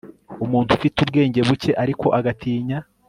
[0.45, 2.79] umuntu ufite ubwenge buke ariko agatinya